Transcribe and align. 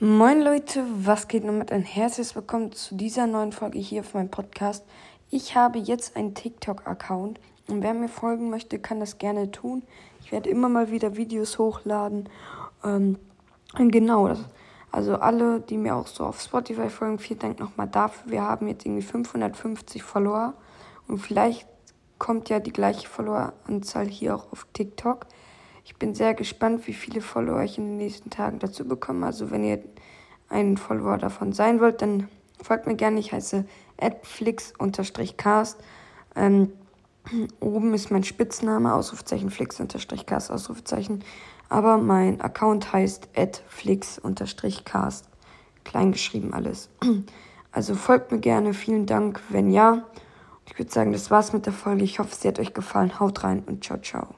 Moin 0.00 0.40
Leute, 0.40 0.84
was 1.04 1.26
geht 1.26 1.42
nun 1.42 1.58
mit 1.58 1.72
ein 1.72 1.82
herzliches 1.82 2.36
Willkommen 2.36 2.70
zu 2.70 2.94
dieser 2.94 3.26
neuen 3.26 3.50
Folge 3.50 3.80
hier 3.80 4.02
auf 4.02 4.14
meinem 4.14 4.30
Podcast. 4.30 4.84
Ich 5.28 5.56
habe 5.56 5.80
jetzt 5.80 6.14
einen 6.14 6.36
TikTok-Account 6.36 7.40
und 7.66 7.82
wer 7.82 7.94
mir 7.94 8.08
folgen 8.08 8.48
möchte, 8.48 8.78
kann 8.78 9.00
das 9.00 9.18
gerne 9.18 9.50
tun. 9.50 9.82
Ich 10.20 10.30
werde 10.30 10.50
immer 10.50 10.68
mal 10.68 10.92
wieder 10.92 11.16
Videos 11.16 11.58
hochladen. 11.58 12.28
Ähm, 12.84 13.18
genau, 13.74 14.28
das, 14.28 14.38
also 14.92 15.16
alle, 15.16 15.58
die 15.58 15.76
mir 15.76 15.96
auch 15.96 16.06
so 16.06 16.26
auf 16.26 16.40
Spotify 16.40 16.90
folgen, 16.90 17.18
vielen 17.18 17.40
Dank 17.40 17.58
nochmal 17.58 17.88
dafür. 17.88 18.30
Wir 18.30 18.42
haben 18.42 18.68
jetzt 18.68 18.86
irgendwie 18.86 19.02
550 19.02 20.04
Follower 20.04 20.54
und 21.08 21.18
vielleicht 21.18 21.66
kommt 22.20 22.50
ja 22.50 22.60
die 22.60 22.72
gleiche 22.72 23.08
Followeranzahl 23.08 24.06
hier 24.06 24.36
auch 24.36 24.52
auf 24.52 24.64
TikTok. 24.72 25.26
Ich 25.88 25.96
bin 25.96 26.14
sehr 26.14 26.34
gespannt, 26.34 26.86
wie 26.86 26.92
viele 26.92 27.22
Follower 27.22 27.62
ich 27.62 27.78
in 27.78 27.86
den 27.86 27.96
nächsten 27.96 28.28
Tagen 28.28 28.58
dazu 28.58 28.86
bekomme. 28.86 29.24
Also 29.24 29.50
wenn 29.50 29.64
ihr 29.64 29.82
ein 30.50 30.76
Follower 30.76 31.16
davon 31.16 31.54
sein 31.54 31.80
wollt, 31.80 32.02
dann 32.02 32.28
folgt 32.62 32.86
mir 32.86 32.94
gerne. 32.94 33.18
Ich 33.18 33.32
heiße 33.32 33.64
adflix-cast. 33.98 35.80
Ähm, 36.36 36.72
oben 37.60 37.94
ist 37.94 38.10
mein 38.10 38.22
Spitzname, 38.22 38.92
Ausrufezeichen 38.92 39.48
flix-cast, 39.48 40.50
Ausrufezeichen. 40.50 41.24
Aber 41.70 41.96
mein 41.96 42.42
Account 42.42 42.92
heißt 42.92 43.30
adflix-cast. 43.34 45.24
Kleingeschrieben 45.84 46.52
alles. 46.52 46.90
Also 47.72 47.94
folgt 47.94 48.30
mir 48.30 48.40
gerne. 48.40 48.74
Vielen 48.74 49.06
Dank, 49.06 49.40
wenn 49.48 49.70
ja. 49.70 50.04
Ich 50.66 50.78
würde 50.78 50.92
sagen, 50.92 51.12
das 51.12 51.30
war's 51.30 51.54
mit 51.54 51.64
der 51.64 51.72
Folge. 51.72 52.04
Ich 52.04 52.18
hoffe, 52.18 52.36
sie 52.36 52.46
hat 52.46 52.58
euch 52.60 52.74
gefallen. 52.74 53.18
Haut 53.18 53.42
rein 53.42 53.62
und 53.66 53.82
ciao, 53.82 53.98
ciao. 53.98 54.37